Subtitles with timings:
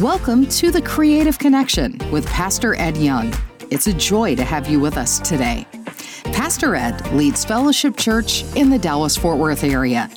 [0.00, 3.34] Welcome to the Creative Connection with Pastor Ed Young.
[3.68, 5.66] It's a joy to have you with us today.
[6.26, 10.08] Pastor Ed leads Fellowship Church in the Dallas Fort Worth area.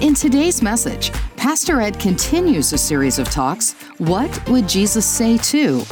[0.00, 5.84] In today's message, Pastor Ed continues a series of talks What Would Jesus Say To?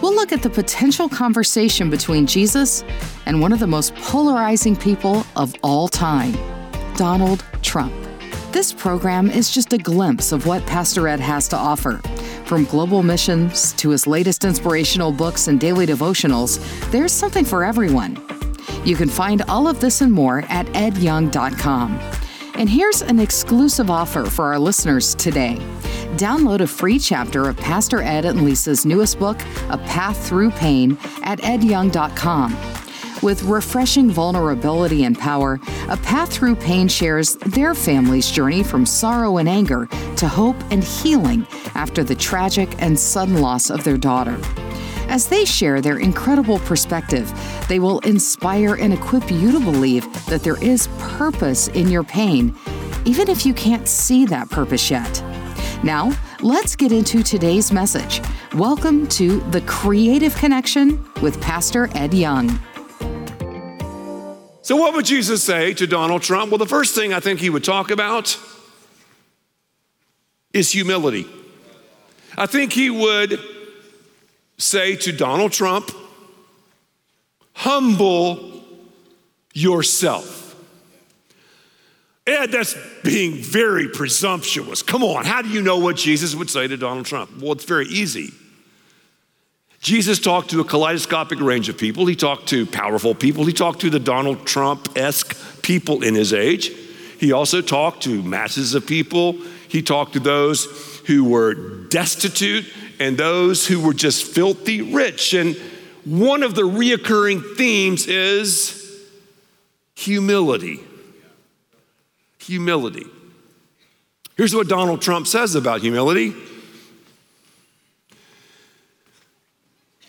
[0.00, 2.84] We'll look at the potential conversation between Jesus
[3.26, 6.36] and one of the most polarizing people of all time,
[6.94, 7.92] Donald Trump.
[8.52, 12.00] This program is just a glimpse of what Pastor Ed has to offer.
[12.50, 16.58] From global missions to his latest inspirational books and daily devotionals,
[16.90, 18.20] there's something for everyone.
[18.84, 22.00] You can find all of this and more at edyoung.com.
[22.54, 25.58] And here's an exclusive offer for our listeners today.
[26.16, 30.98] Download a free chapter of Pastor Ed and Lisa's newest book, A Path Through Pain,
[31.22, 32.56] at edyoung.com.
[33.22, 39.36] With refreshing vulnerability and power, A Path Through Pain shares their family's journey from sorrow
[39.36, 41.46] and anger to hope and healing
[41.80, 44.38] after the tragic and sudden loss of their daughter.
[45.08, 47.32] As they share their incredible perspective,
[47.68, 52.54] they will inspire and equip you to believe that there is purpose in your pain,
[53.06, 55.24] even if you can't see that purpose yet.
[55.82, 58.20] Now, let's get into today's message.
[58.52, 62.60] Welcome to The Creative Connection with Pastor Ed Young.
[64.60, 66.50] So, what would Jesus say to Donald Trump?
[66.50, 68.38] Well, the first thing I think he would talk about
[70.52, 71.39] is humility.
[72.36, 73.40] I think he would
[74.58, 75.90] say to Donald Trump,
[77.54, 78.62] humble
[79.52, 80.38] yourself.
[82.26, 84.82] Ed, that's being very presumptuous.
[84.82, 87.30] Come on, how do you know what Jesus would say to Donald Trump?
[87.40, 88.32] Well, it's very easy.
[89.80, 92.04] Jesus talked to a kaleidoscopic range of people.
[92.04, 93.46] He talked to powerful people.
[93.46, 96.68] He talked to the Donald Trump esque people in his age.
[97.18, 99.32] He also talked to masses of people.
[99.68, 100.66] He talked to those
[101.06, 101.54] who were
[101.88, 102.66] destitute
[102.98, 105.34] and those who were just filthy rich.
[105.34, 105.56] And
[106.04, 109.08] one of the reoccurring themes is
[109.94, 110.80] humility.
[112.40, 113.06] Humility.
[114.36, 116.34] Here's what Donald Trump says about humility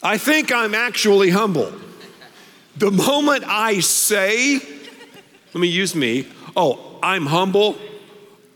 [0.04, 1.72] I think I'm actually humble.
[2.78, 7.78] The moment I say, let me use me, oh, I'm humble,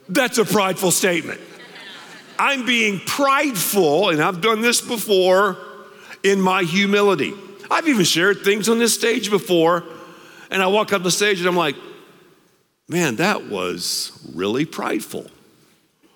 [0.09, 1.39] that's a prideful statement.
[2.37, 5.57] I'm being prideful, and I've done this before
[6.23, 7.33] in my humility.
[7.69, 9.83] I've even shared things on this stage before,
[10.51, 11.75] and I walk up the stage and I'm like,
[12.87, 15.25] man, that was really prideful.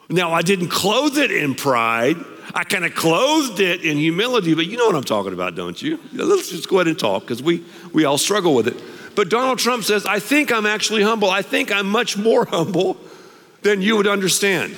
[0.09, 2.17] Now, I didn't clothe it in pride.
[2.55, 5.79] I kind of clothed it in humility, but you know what I'm talking about, don't
[5.79, 5.99] you?
[6.13, 7.63] Let's just go ahead and talk because we,
[7.93, 8.81] we all struggle with it.
[9.15, 11.29] But Donald Trump says, I think I'm actually humble.
[11.29, 12.97] I think I'm much more humble
[13.61, 14.75] than you would understand.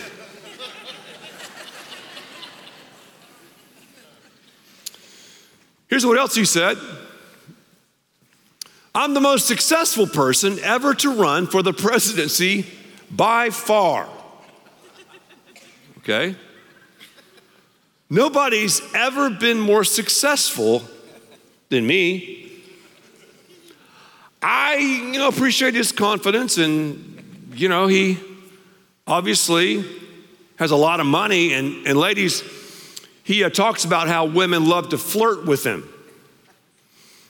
[5.91, 6.77] Here's what else he said
[8.95, 12.65] I'm the most successful person ever to run for the presidency
[13.11, 14.09] by far.
[15.99, 16.35] Okay?
[18.09, 20.83] Nobody's ever been more successful
[21.69, 22.51] than me.
[24.41, 28.17] I, you know, appreciate his confidence and, you know, he
[29.05, 29.85] obviously
[30.55, 31.53] has a lot of money.
[31.53, 32.43] And, and ladies,
[33.23, 35.87] he uh, talks about how women love to flirt with him.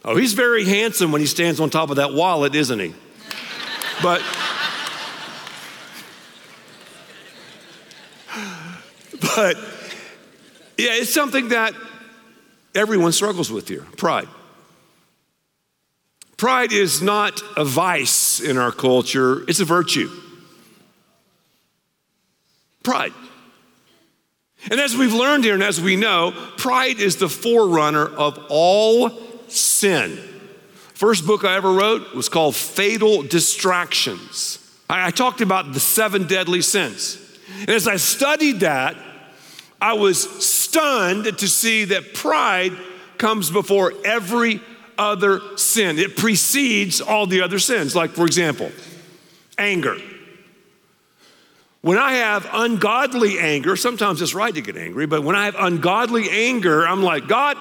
[0.04, 2.96] Oh, he's very handsome when he stands on top of that wallet, isn't he?
[4.02, 4.24] But,
[9.36, 9.58] but,
[10.78, 11.76] yeah, it's something that
[12.74, 14.28] everyone struggles with here pride.
[16.38, 20.10] Pride is not a vice in our culture, it's a virtue.
[22.82, 23.14] Pride.
[24.70, 29.10] And as we've learned here and as we know, pride is the forerunner of all
[29.48, 30.18] sin.
[30.94, 34.60] First book I ever wrote was called Fatal Distractions.
[34.90, 37.18] I, I talked about the seven deadly sins.
[37.62, 38.96] And as I studied that,
[39.82, 42.74] I was stunned to see that pride
[43.18, 44.62] comes before every
[44.98, 45.98] other sin.
[45.98, 47.96] It precedes all the other sins.
[47.96, 48.72] Like, for example,
[49.58, 49.98] anger.
[51.82, 55.56] When I have ungodly anger, sometimes it's right to get angry, but when I have
[55.58, 57.58] ungodly anger, I'm like, God,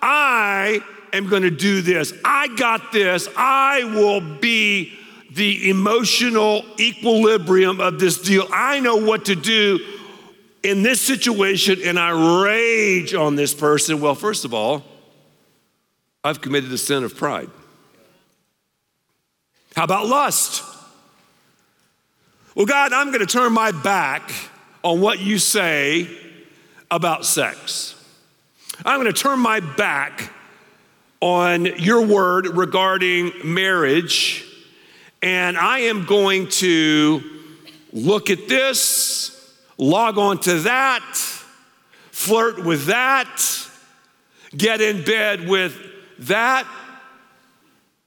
[0.00, 0.80] I
[1.12, 2.14] am going to do this.
[2.24, 3.28] I got this.
[3.36, 4.94] I will be
[5.32, 8.46] the emotional equilibrium of this deal.
[8.50, 9.80] I know what to do
[10.62, 14.00] in this situation, and I rage on this person.
[14.00, 14.82] Well, first of all,
[16.24, 17.50] I've committed the sin of pride.
[19.76, 20.64] How about lust?
[22.58, 24.32] Well, God, I'm going to turn my back
[24.82, 26.08] on what you say
[26.90, 27.94] about sex.
[28.84, 30.32] I'm going to turn my back
[31.20, 34.44] on your word regarding marriage,
[35.22, 37.22] and I am going to
[37.92, 41.04] look at this, log on to that,
[42.10, 43.40] flirt with that,
[44.56, 45.76] get in bed with
[46.18, 46.66] that.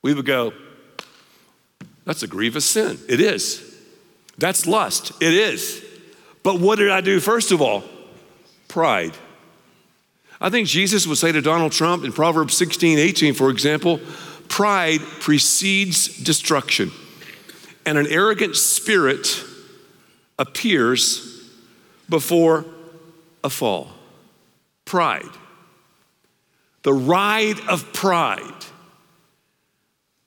[0.01, 0.51] We would go,
[2.03, 2.99] that's a grievous sin.
[3.07, 3.70] It is.
[4.41, 5.11] That's lust.
[5.21, 5.85] It is.
[6.41, 7.83] But what did I do first of all?
[8.67, 9.13] Pride.
[10.41, 13.99] I think Jesus would say to Donald Trump in Proverbs 16, 18, for example,
[14.49, 16.91] pride precedes destruction,
[17.85, 19.43] and an arrogant spirit
[20.39, 21.47] appears
[22.09, 22.65] before
[23.43, 23.89] a fall.
[24.85, 25.29] Pride.
[26.81, 28.65] The ride of pride.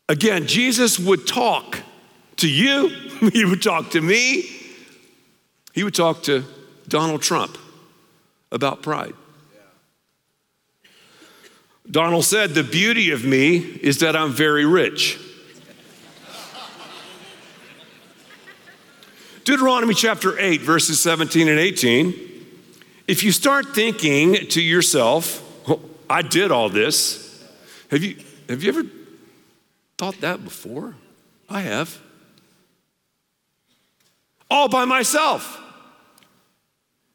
[0.09, 1.81] Again, Jesus would talk
[2.45, 2.89] to you,
[3.33, 4.45] he would talk to me,
[5.73, 6.45] he would talk to
[6.87, 7.57] Donald Trump
[8.53, 9.15] about pride.
[11.91, 15.19] Donald said, The beauty of me is that I'm very rich.
[19.45, 22.15] Deuteronomy chapter 8, verses 17 and 18.
[23.07, 27.43] If you start thinking to yourself, oh, I did all this,
[27.91, 28.17] have you,
[28.49, 28.85] have you ever
[29.99, 30.95] thought that before?
[31.51, 32.01] I have.
[34.55, 35.61] All by myself.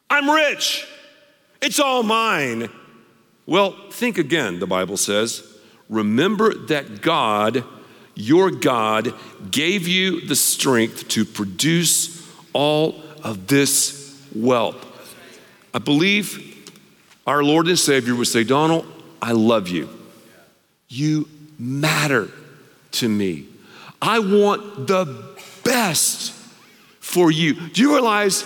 [0.10, 0.86] I'm rich.
[1.62, 2.70] It's all mine.
[3.46, 5.48] Well, think again, the Bible says.
[5.88, 7.64] Remember that God,
[8.14, 9.14] your God,
[9.50, 14.86] gave you the strength to produce all of this wealth.
[15.74, 16.70] I believe
[17.26, 18.86] our Lord and Savior would say, Donald,
[19.22, 19.88] I love you.
[20.90, 22.30] You matter
[22.92, 23.46] to me.
[24.02, 26.34] I want the best
[27.10, 27.56] for you.
[27.56, 28.44] Do you realize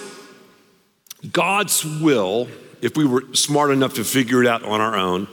[1.31, 2.47] God's will,
[2.81, 5.27] if we were smart enough to figure it out on our own,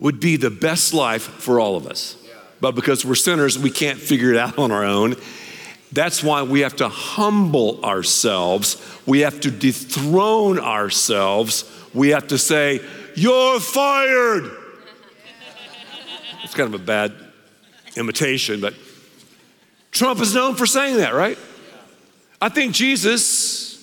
[0.00, 2.16] would be the best life for all of us?
[2.60, 5.14] But because we're sinners, we can't figure it out on our own.
[5.92, 8.76] That's why we have to humble ourselves.
[9.06, 11.70] We have to dethrone ourselves.
[11.94, 12.80] We have to say,
[13.14, 14.50] You're fired.
[16.42, 17.14] It's kind of a bad
[17.96, 18.74] imitation, but
[19.94, 21.38] Trump is known for saying that, right?
[22.42, 23.80] I think Jesus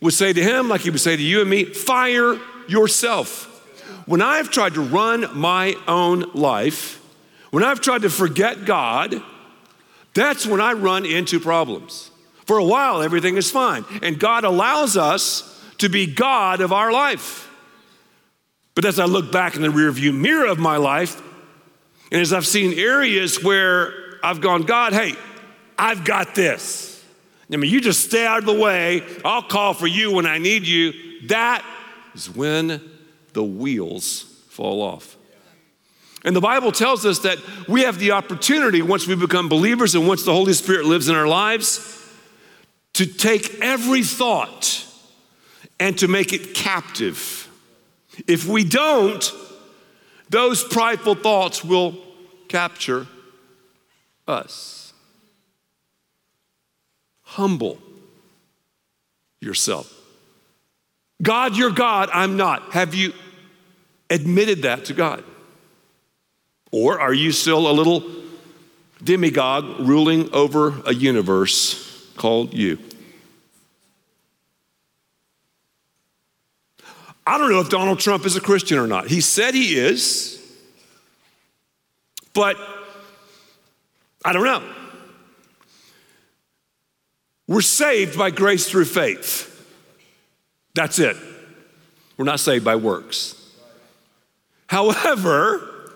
[0.00, 2.38] would say to him, like he would say to you and me, fire
[2.68, 3.48] yourself.
[4.06, 7.04] When I've tried to run my own life,
[7.50, 9.20] when I've tried to forget God,
[10.14, 12.10] that's when I run into problems.
[12.46, 16.92] For a while, everything is fine, and God allows us to be God of our
[16.92, 17.50] life.
[18.76, 21.20] But as I look back in the rearview mirror of my life,
[22.12, 23.92] and as I've seen areas where
[24.22, 25.14] I've gone, God, hey,
[25.80, 27.02] I've got this.
[27.50, 29.02] I mean, you just stay out of the way.
[29.24, 30.92] I'll call for you when I need you.
[31.28, 31.64] That
[32.14, 32.82] is when
[33.32, 35.16] the wheels fall off.
[36.22, 40.06] And the Bible tells us that we have the opportunity, once we become believers and
[40.06, 41.96] once the Holy Spirit lives in our lives,
[42.92, 44.86] to take every thought
[45.80, 47.48] and to make it captive.
[48.26, 49.32] If we don't,
[50.28, 51.96] those prideful thoughts will
[52.48, 53.06] capture
[54.28, 54.79] us.
[57.30, 57.78] Humble
[59.40, 59.88] yourself.
[61.22, 62.72] God, you're God, I'm not.
[62.72, 63.12] Have you
[64.10, 65.22] admitted that to God?
[66.72, 68.02] Or are you still a little
[69.04, 72.78] demigod ruling over a universe called you?
[77.24, 79.06] I don't know if Donald Trump is a Christian or not.
[79.06, 80.36] He said he is,
[82.34, 82.56] but
[84.24, 84.79] I don't know.
[87.50, 89.48] We're saved by grace through faith.
[90.72, 91.16] That's it.
[92.16, 93.34] We're not saved by works.
[94.68, 95.90] However,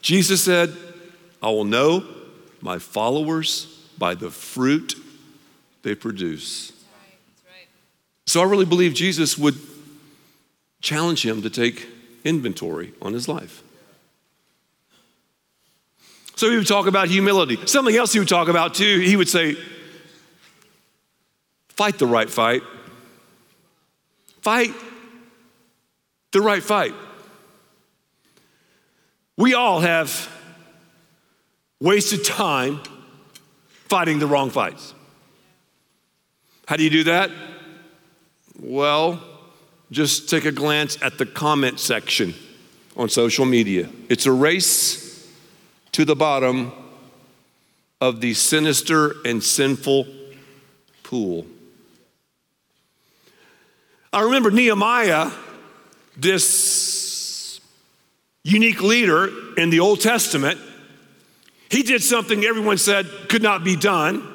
[0.00, 0.72] Jesus said,
[1.42, 2.06] I will know
[2.60, 3.66] my followers
[3.98, 4.94] by the fruit
[5.82, 6.70] they produce.
[8.26, 9.56] So I really believe Jesus would
[10.82, 11.84] challenge him to take
[12.22, 13.64] inventory on his life.
[16.36, 17.58] So he would talk about humility.
[17.66, 19.56] Something else he would talk about too, he would say,
[21.76, 22.62] Fight the right fight.
[24.40, 24.72] Fight
[26.32, 26.94] the right fight.
[29.36, 30.30] We all have
[31.80, 32.80] wasted time
[33.88, 34.94] fighting the wrong fights.
[36.66, 37.30] How do you do that?
[38.58, 39.22] Well,
[39.90, 42.34] just take a glance at the comment section
[42.96, 43.88] on social media.
[44.08, 45.30] It's a race
[45.92, 46.72] to the bottom
[48.00, 50.06] of the sinister and sinful
[51.02, 51.46] pool.
[54.16, 55.30] I remember Nehemiah,
[56.16, 57.60] this
[58.44, 60.58] unique leader in the Old Testament.
[61.68, 64.26] He did something everyone said could not be done.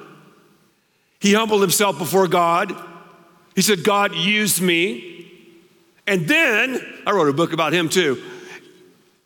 [1.19, 2.75] He humbled himself before God.
[3.55, 5.27] He said, God used me.
[6.05, 8.21] And then, I wrote a book about him too.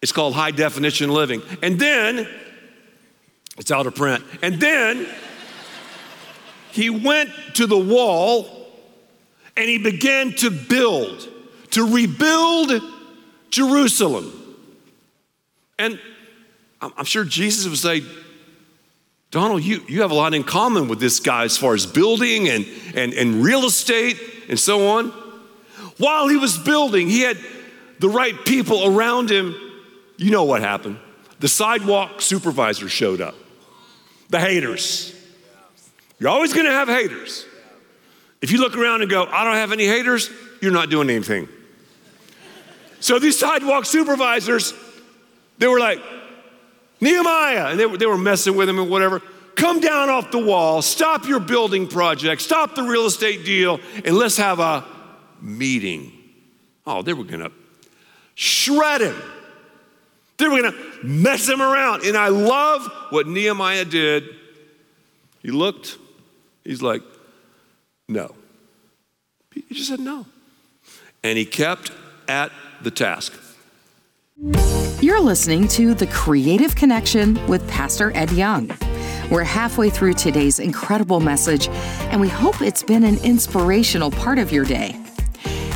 [0.02, 1.42] It's called High Definition Living.
[1.62, 2.30] And then,
[3.58, 4.24] it's out of print.
[4.42, 5.06] And then,
[6.72, 8.55] he went to the wall
[9.58, 11.28] and he began to build,
[11.72, 12.82] to rebuild
[13.50, 14.32] Jerusalem.
[15.78, 16.00] And
[16.82, 18.06] I'm sure Jesus would say,
[19.32, 22.48] Donald, you, you have a lot in common with this guy as far as building
[22.48, 24.18] and, and, and real estate
[24.50, 25.10] and so on.
[25.98, 27.38] While he was building, he had
[28.00, 29.56] the right people around him.
[30.18, 31.00] You know what happened.
[31.40, 33.36] The sidewalk supervisor showed up,
[34.30, 35.14] the haters.
[36.20, 37.46] You're always gonna have haters.
[38.46, 40.30] If you look around and go, I don't have any haters,
[40.62, 41.50] you're not doing anything.
[43.00, 44.72] So these sidewalk supervisors,
[45.58, 45.98] they were like,
[47.02, 49.24] Nehemiah, and they were, they were messing with him and whatever.
[49.56, 54.16] Come down off the wall, stop your building project, stop the real estate deal, and
[54.16, 54.86] let's have a
[55.42, 56.12] meeting.
[56.86, 57.50] Oh, they were gonna
[58.36, 59.20] shred him.
[60.38, 62.04] They were gonna mess him around.
[62.04, 64.26] And I love what Nehemiah did.
[65.42, 65.98] He looked,
[66.64, 67.02] he's like,
[68.08, 68.36] no.
[69.54, 70.26] He just said no.
[71.24, 71.92] And he kept
[72.28, 73.34] at the task.
[75.02, 78.70] You're listening to The Creative Connection with Pastor Ed Young.
[79.32, 81.68] We're halfway through today's incredible message,
[82.12, 85.00] and we hope it's been an inspirational part of your day.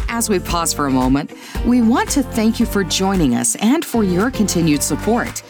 [0.10, 1.32] As we pause for a moment,
[1.66, 5.42] we want to thank you for joining us and for your continued support.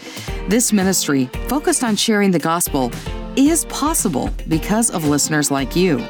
[0.47, 2.91] This ministry, focused on sharing the gospel,
[3.35, 6.07] is possible because of listeners like you.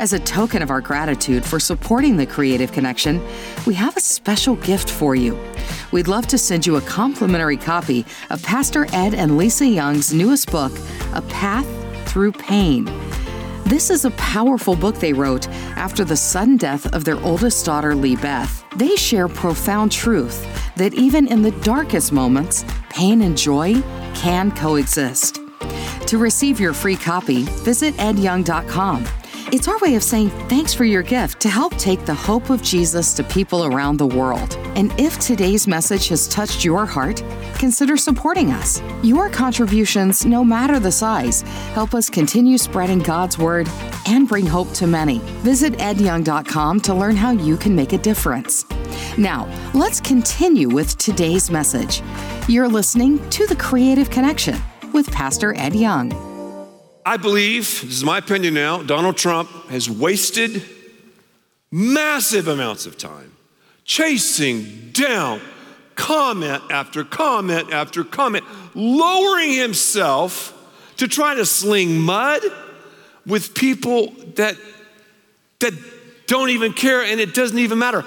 [0.00, 3.22] As a token of our gratitude for supporting the Creative Connection,
[3.66, 5.38] we have a special gift for you.
[5.92, 10.50] We'd love to send you a complimentary copy of Pastor Ed and Lisa Young's newest
[10.50, 10.72] book,
[11.12, 11.66] A Path
[12.08, 12.86] Through Pain.
[13.64, 17.94] This is a powerful book they wrote after the sudden death of their oldest daughter,
[17.94, 18.64] Lee Beth.
[18.76, 23.82] They share profound truth that even in the darkest moments, pain and joy
[24.14, 25.40] can coexist.
[26.06, 29.06] To receive your free copy, visit edyoung.com.
[29.52, 32.62] It's our way of saying thanks for your gift to help take the hope of
[32.62, 34.54] Jesus to people around the world.
[34.76, 37.20] And if today's message has touched your heart,
[37.58, 38.80] consider supporting us.
[39.02, 41.42] Your contributions, no matter the size,
[41.72, 43.68] help us continue spreading God's word
[44.06, 45.18] and bring hope to many.
[45.42, 48.64] Visit edyoung.com to learn how you can make a difference.
[49.18, 52.02] Now, let's continue with today's message.
[52.46, 54.60] You're listening to The Creative Connection
[54.92, 56.29] with Pastor Ed Young.
[57.10, 60.62] I believe, this is my opinion now, Donald Trump has wasted
[61.72, 63.32] massive amounts of time
[63.84, 65.40] chasing down
[65.96, 68.44] comment after comment after comment,
[68.76, 70.56] lowering himself
[70.98, 72.42] to try to sling mud
[73.26, 74.54] with people that,
[75.58, 75.74] that
[76.28, 78.04] don't even care and it doesn't even matter.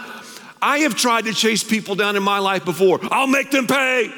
[0.61, 3.01] I have tried to chase people down in my life before.
[3.11, 4.09] I'll make them pay.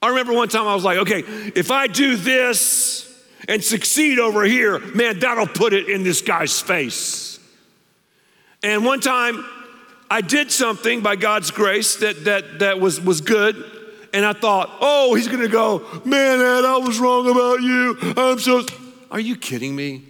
[0.00, 1.24] I remember one time I was like, okay,
[1.56, 3.02] if I do this,
[3.48, 7.38] and succeed over here, man, that'll put it in this guy's face.
[8.62, 9.44] And one time
[10.10, 13.56] I did something by God's grace that, that, that was, was good.
[14.12, 17.96] And I thought, oh, he's gonna go, man, Ed, I was wrong about you.
[18.16, 18.64] I'm so.
[19.10, 20.02] Are you kidding me?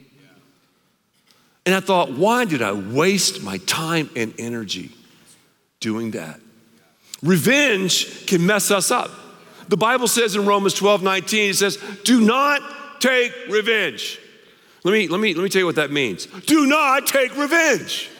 [1.65, 4.93] And I thought, why did I waste my time and energy
[5.81, 6.41] doing that?
[7.23, 9.11] Revenge can mess us up.
[9.69, 12.63] The Bible says in Romans 12 19, it says, do not
[13.01, 14.21] take revenge.
[14.85, 16.27] Let me, let, me, let me tell you what that means.
[16.27, 18.11] Do not take revenge.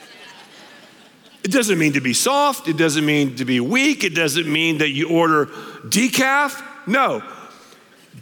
[1.45, 2.67] It doesn't mean to be soft.
[2.67, 4.03] It doesn't mean to be weak.
[4.03, 6.61] It doesn't mean that you order decaf.
[6.89, 7.23] No.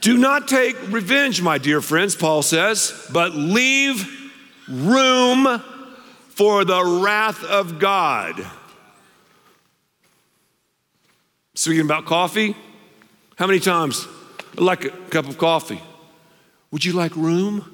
[0.00, 4.06] Do not take revenge, my dear friends, Paul says, but leave
[4.68, 5.62] room
[6.28, 8.44] for the wrath of God.
[11.54, 12.54] Speaking about coffee,
[13.36, 14.06] how many times
[14.56, 15.80] like a cup of coffee?
[16.74, 17.72] Would you like room?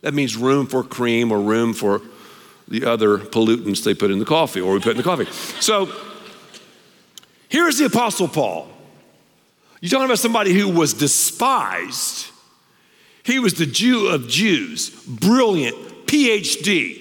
[0.00, 2.02] That means room for cream or room for
[2.66, 5.26] the other pollutants they put in the coffee or we put in the coffee.
[5.62, 5.88] So
[7.48, 8.66] here's the Apostle Paul.
[9.80, 12.26] You're talking about somebody who was despised.
[13.22, 17.00] He was the Jew of Jews, brilliant, PhD.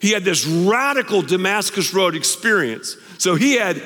[0.00, 2.96] He had this radical Damascus Road experience.
[3.18, 3.80] So he had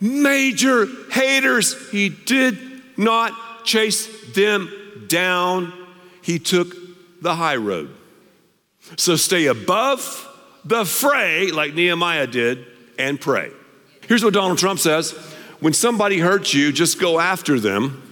[0.00, 1.90] major haters.
[1.90, 2.56] He did
[2.96, 4.70] not chase them
[5.08, 5.72] down
[6.22, 6.74] he took
[7.22, 7.94] the high road.
[8.96, 10.26] So stay above
[10.64, 12.64] the fray, like Nehemiah did,
[12.98, 13.50] and pray.
[14.06, 15.12] Here's what Donald Trump says
[15.60, 18.02] when somebody hurts you, just go after them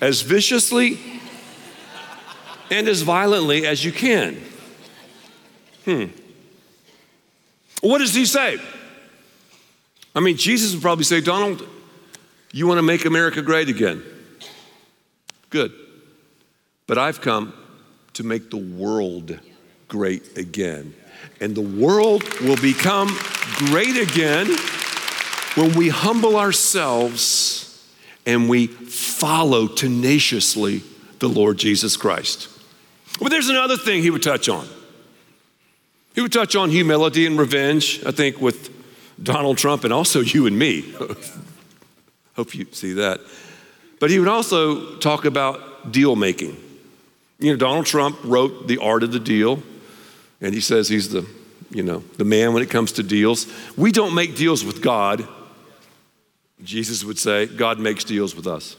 [0.00, 0.98] as viciously
[2.70, 4.42] and as violently as you can.
[5.84, 6.06] Hmm.
[7.80, 8.58] What does he say?
[10.14, 11.66] I mean, Jesus would probably say, Donald,
[12.52, 14.02] you want to make America great again?
[15.50, 15.72] Good.
[16.86, 17.52] But I've come
[18.14, 19.38] to make the world
[19.88, 20.94] great again.
[21.40, 23.08] And the world will become
[23.56, 24.46] great again
[25.54, 27.62] when we humble ourselves
[28.24, 30.82] and we follow tenaciously
[31.18, 32.48] the Lord Jesus Christ.
[33.20, 34.66] But there's another thing he would touch on.
[36.14, 38.70] He would touch on humility and revenge, I think, with
[39.22, 40.82] Donald Trump and also you and me.
[42.36, 43.20] Hope you see that.
[43.98, 46.56] But he would also talk about deal making.
[47.38, 49.62] You know, Donald Trump wrote The Art of the Deal,
[50.40, 51.26] and he says he's the,
[51.70, 53.46] you know, the man when it comes to deals.
[53.76, 55.26] We don't make deals with God.
[56.62, 58.76] Jesus would say, God makes deals with us.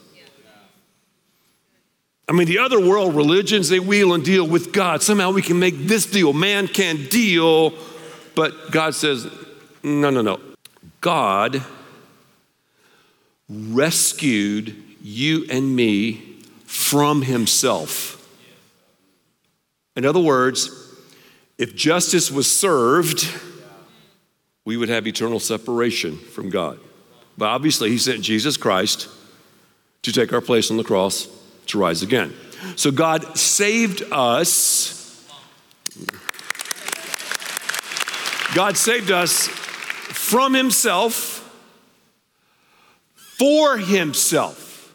[2.28, 5.02] I mean, the other world religions, they wheel and deal with God.
[5.02, 6.32] Somehow we can make this deal.
[6.32, 7.72] Man can deal,
[8.34, 9.26] but God says,
[9.82, 10.40] no, no, no.
[11.00, 11.62] God
[13.48, 16.16] rescued you and me
[16.66, 18.17] from himself.
[19.98, 20.70] In other words,
[21.58, 23.28] if justice was served,
[24.64, 26.78] we would have eternal separation from God.
[27.36, 29.08] But obviously, he sent Jesus Christ
[30.02, 31.26] to take our place on the cross
[31.66, 32.32] to rise again.
[32.76, 35.28] So God saved us.
[38.54, 41.34] God saved us from himself
[43.16, 44.94] for himself.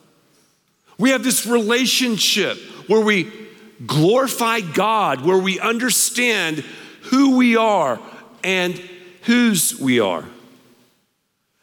[0.98, 2.58] We have this relationship
[2.88, 3.43] where we
[3.86, 6.64] glorify God, where we understand
[7.04, 8.00] who we are
[8.44, 8.74] and
[9.24, 10.24] whose we are.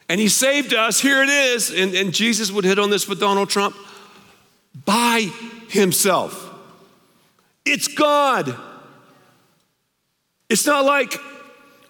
[0.08, 1.00] And he saved us.
[1.00, 1.70] Here it is.
[1.70, 3.76] And, and Jesus would hit on this with Donald Trump
[4.84, 5.30] by
[5.68, 6.52] himself.
[7.64, 8.56] It's God.
[10.48, 11.14] It's not like,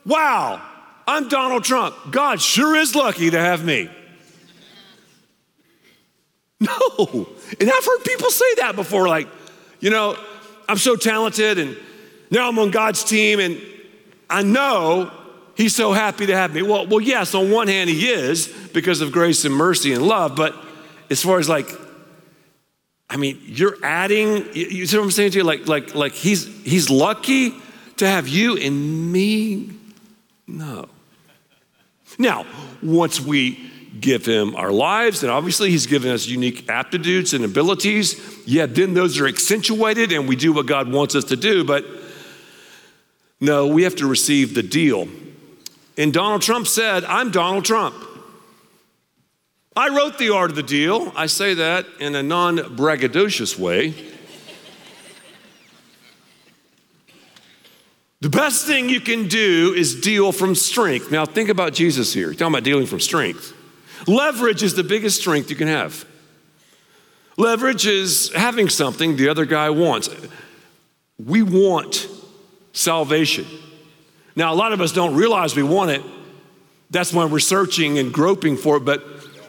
[0.05, 0.61] wow,
[1.09, 1.97] I'm Donald Trump.
[2.11, 3.89] God sure is lucky to have me.
[6.61, 7.27] No.
[7.59, 9.29] And I've heard people say that before, like,
[9.81, 10.17] you know,
[10.69, 11.77] I'm so talented and
[12.31, 13.61] now I'm on God's team and
[14.29, 15.11] I know
[15.57, 16.63] he's so happy to have me.
[16.63, 20.37] Well, well, yes, on one hand he is because of grace and mercy and love,
[20.37, 20.55] but
[21.11, 21.69] as far as like
[23.11, 25.45] I mean, you're adding, you see what I'm saying to you?
[25.45, 27.53] Like, like, like he's, he's lucky
[27.97, 29.71] to have you and me?
[30.47, 30.89] No.
[32.19, 32.47] Now,
[32.81, 38.39] once we give him our lives, and obviously he's given us unique aptitudes and abilities,
[38.47, 41.85] yeah, then those are accentuated and we do what God wants us to do, but
[43.41, 45.09] no, we have to receive the deal.
[45.97, 47.95] And Donald Trump said, I'm Donald Trump.
[49.77, 51.13] I wrote the art of the deal.
[51.17, 53.95] I say that in a non braggadocious way.
[58.21, 61.11] the best thing you can do is deal from strength.
[61.11, 62.29] Now, think about Jesus here.
[62.29, 63.55] He's talking about dealing from strength.
[64.07, 66.05] Leverage is the biggest strength you can have.
[67.37, 70.09] Leverage is having something the other guy wants.
[71.19, 72.09] We want
[72.73, 73.47] salvation.
[74.37, 76.03] Now, a lot of us don't realize we want it.
[76.91, 79.03] That's why we're searching and groping for it, but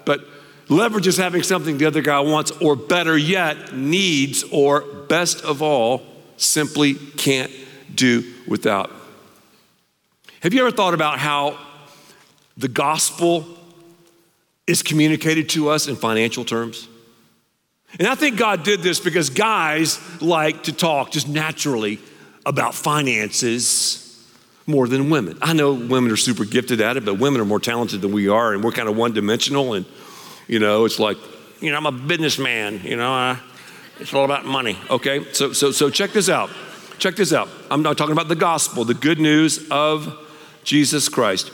[0.06, 0.26] but
[0.70, 5.62] leverage is having something the other guy wants, or better yet, needs, or best of
[5.62, 6.04] all,
[6.38, 7.52] simply can't
[7.94, 8.92] do without.
[10.42, 11.58] Have you ever thought about how
[12.58, 13.46] the gospel
[14.68, 16.88] is communicated to us in financial terms?
[18.00, 22.00] And I think God did this because guys like to talk just naturally
[22.46, 23.98] about finances
[24.66, 25.38] more than women.
[25.42, 28.30] I know women are super gifted at it, but women are more talented than we
[28.30, 29.74] are, and we're kind of one dimensional.
[29.74, 29.86] And,
[30.48, 31.18] you know, it's like,
[31.60, 33.38] you know, I'm a businessman, you know, uh,
[34.00, 35.26] it's all about money, okay?
[35.34, 36.50] So, so, so check this out.
[36.98, 37.50] Check this out.
[37.70, 40.18] I'm not talking about the gospel, the good news of
[40.64, 41.52] Jesus Christ.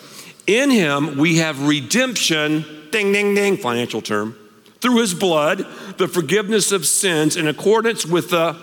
[0.47, 4.35] In him, we have redemption, ding, ding, ding, financial term,
[4.79, 5.65] through his blood,
[5.97, 8.55] the forgiveness of sins in accordance with the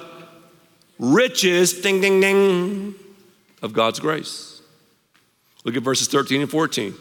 [0.98, 2.94] riches, ding, ding, ding,
[3.62, 4.62] of God's grace.
[5.64, 6.94] Look at verses 13 and 14.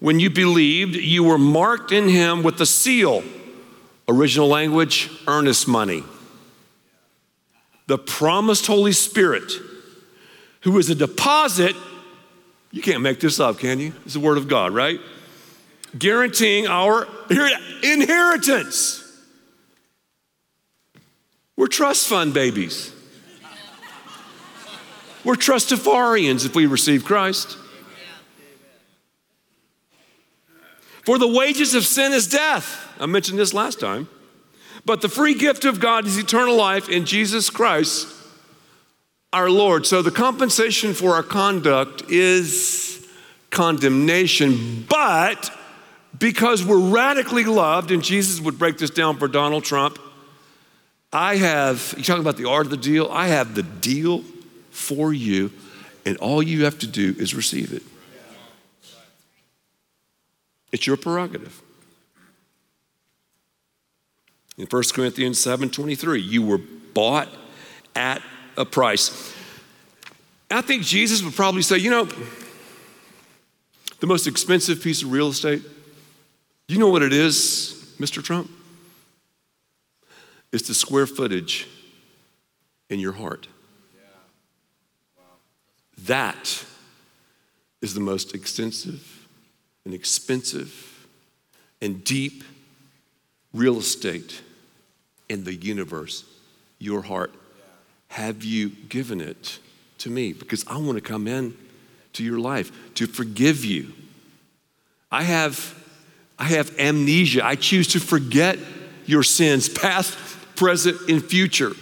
[0.00, 3.22] When you believed, you were marked in him with the seal.
[4.08, 6.04] Original language, earnest money.
[7.86, 9.52] The promised Holy Spirit,
[10.60, 11.74] who is a deposit.
[12.76, 13.94] You can't make this up, can you?
[14.04, 15.00] It's the Word of God, right?
[15.98, 17.08] Guaranteeing our
[17.82, 19.02] inheritance.
[21.56, 22.92] We're trust fund babies.
[25.24, 27.56] We're trustafarians if we receive Christ.
[31.06, 32.94] For the wages of sin is death.
[33.00, 34.06] I mentioned this last time.
[34.84, 38.15] But the free gift of God is eternal life in Jesus Christ
[39.32, 39.86] our Lord.
[39.86, 43.06] So the compensation for our conduct is
[43.50, 45.50] condemnation, but
[46.18, 49.98] because we're radically loved, and Jesus would break this down for Donald Trump,
[51.12, 53.08] I have, you talking about the art of the deal?
[53.10, 54.22] I have the deal
[54.70, 55.52] for you,
[56.04, 57.82] and all you have to do is receive it.
[60.72, 61.62] It's your prerogative.
[64.58, 67.28] In 1 Corinthians 7:23, you were bought
[67.94, 68.22] at
[68.56, 69.34] a price.
[70.50, 72.08] I think Jesus would probably say, you know,
[74.00, 75.62] the most expensive piece of real estate,
[76.68, 78.22] you know what it is, Mr.
[78.22, 78.50] Trump?
[80.52, 81.66] It's the square footage
[82.88, 83.48] in your heart.
[86.04, 86.64] That
[87.82, 89.26] is the most extensive
[89.84, 91.06] and expensive
[91.80, 92.44] and deep
[93.52, 94.42] real estate
[95.28, 96.24] in the universe,
[96.78, 97.34] your heart.
[98.16, 99.58] Have you given it
[99.98, 100.32] to me?
[100.32, 101.54] Because I want to come in
[102.14, 103.92] to your life to forgive you.
[105.12, 105.74] I have,
[106.38, 107.44] I have amnesia.
[107.44, 108.58] I choose to forget
[109.04, 110.16] your sins, past,
[110.56, 111.72] present, and future.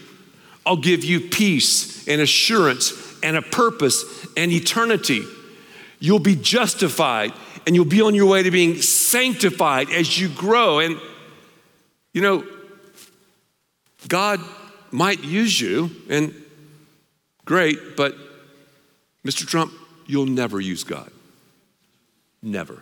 [0.67, 2.93] I'll give you peace and assurance
[3.23, 5.23] and a purpose and eternity.
[6.01, 7.33] You'll be justified
[7.65, 10.81] and you'll be on your way to being sanctified as you grow.
[10.81, 11.01] And,
[12.13, 12.45] you know,
[14.09, 14.41] God
[14.95, 16.33] might use you, and
[17.45, 18.15] great, but
[19.27, 19.45] Mr.
[19.45, 19.73] Trump,
[20.07, 21.11] you'll never use God.
[22.41, 22.81] Never.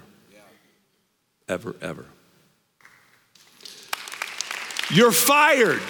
[1.48, 2.04] Ever, ever.
[4.90, 5.80] You're fired.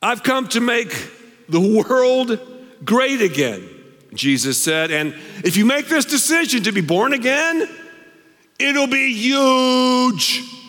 [0.00, 0.90] I've come to make
[1.50, 2.38] the world
[2.82, 3.68] great again,
[4.14, 4.90] Jesus said.
[4.90, 7.68] And if you make this decision to be born again,
[8.58, 10.63] it'll be huge.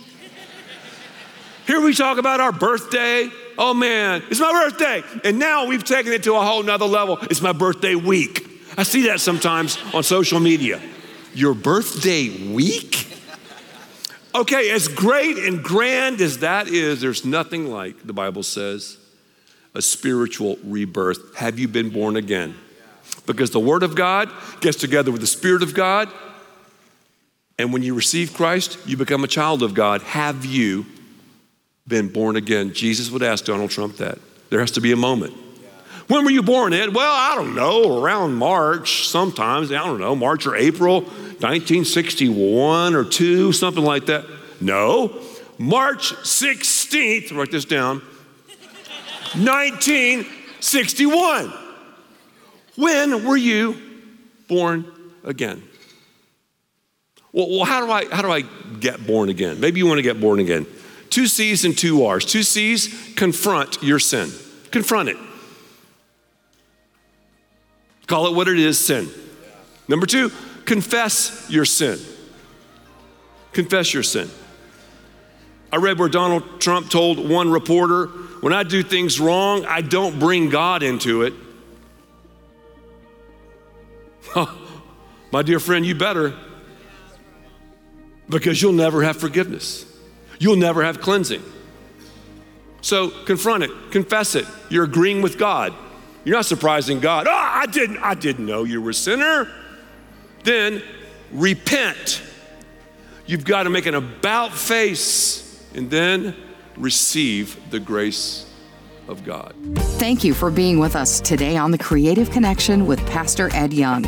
[1.67, 3.29] Here we talk about our birthday.
[3.57, 5.03] Oh man, it's my birthday.
[5.23, 7.17] And now we've taken it to a whole nother level.
[7.23, 8.47] It's my birthday week.
[8.77, 10.79] I see that sometimes on social media.
[11.33, 13.07] Your birthday week?
[14.35, 18.97] Okay, as great and grand as that is, there's nothing like, the Bible says,
[19.73, 21.35] a spiritual rebirth.
[21.37, 22.55] Have you been born again?
[23.25, 26.09] Because the Word of God gets together with the Spirit of God,
[27.57, 30.01] and when you receive Christ, you become a child of God.
[30.01, 30.85] Have you
[31.87, 32.73] been born again?
[32.73, 34.17] Jesus would ask Donald Trump that.
[34.49, 35.33] There has to be a moment.
[36.07, 36.93] When were you born, Ed?
[36.93, 43.03] Well, I don't know, around March, sometimes, I don't know, March or April, 1961 or
[43.03, 44.25] 2, something like that.
[44.61, 45.19] No,
[45.57, 48.01] March 16th, write this down,
[49.33, 51.53] 1961.
[52.75, 53.81] When were you
[54.47, 54.85] born
[55.23, 55.63] again?
[57.31, 58.41] Well, well, how do I how do I
[58.79, 59.59] get born again?
[59.59, 60.65] Maybe you want to get born again.
[61.15, 62.25] Two C's and two R's.
[62.25, 64.29] Two C's, confront your sin.
[64.69, 65.15] Confront it.
[68.05, 69.07] Call it what it is, sin.
[69.87, 70.29] Number two,
[70.65, 71.97] confess your sin.
[73.53, 74.29] Confess your sin.
[75.71, 78.07] I read where Donald Trump told one reporter,
[78.41, 81.33] when I do things wrong, I don't bring God into it.
[85.31, 86.33] My dear friend, you better
[88.27, 89.93] because you'll never have forgiveness.
[90.39, 91.43] You'll never have cleansing.
[92.81, 94.45] So confront it, confess it.
[94.69, 95.73] You're agreeing with God.
[96.23, 97.27] You're not surprising God.
[97.27, 99.51] Oh, I didn't, I didn't know you were a sinner.
[100.43, 100.81] Then
[101.31, 102.21] repent.
[103.25, 106.35] You've got to make an about face and then
[106.77, 108.51] receive the grace
[109.07, 109.55] of God.
[109.75, 114.05] Thank you for being with us today on the Creative Connection with Pastor Ed Young.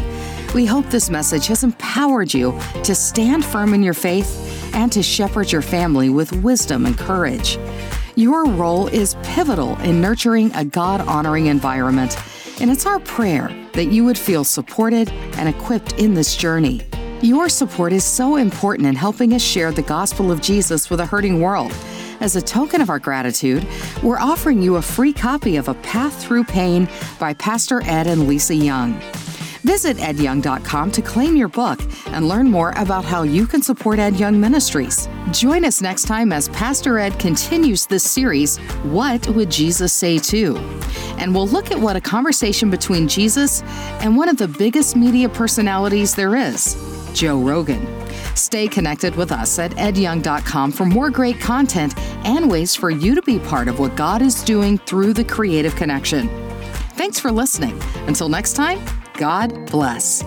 [0.54, 4.47] We hope this message has empowered you to stand firm in your faith
[4.78, 7.58] and to shepherd your family with wisdom and courage.
[8.16, 12.16] Your role is pivotal in nurturing a God honoring environment,
[12.62, 16.82] and it's our prayer that you would feel supported and equipped in this journey.
[17.22, 21.06] Your support is so important in helping us share the gospel of Jesus with a
[21.08, 21.74] hurting world.
[22.20, 23.68] As a token of our gratitude,
[24.04, 26.88] we're offering you a free copy of A Path Through Pain
[27.20, 29.00] by Pastor Ed and Lisa Young.
[29.64, 34.16] Visit edyoung.com to claim your book and learn more about how you can support Ed
[34.16, 35.08] Young Ministries.
[35.32, 40.58] Join us next time as Pastor Ed continues this series, What Would Jesus Say To?
[41.18, 43.62] And we'll look at what a conversation between Jesus
[44.02, 46.76] and one of the biggest media personalities there is,
[47.14, 47.86] Joe Rogan.
[48.36, 53.22] Stay connected with us at edyoung.com for more great content and ways for you to
[53.24, 56.30] be part of what God is doing through the creative connection.
[56.92, 57.80] Thanks for listening.
[58.08, 58.80] Until next time,
[59.18, 60.24] God bless.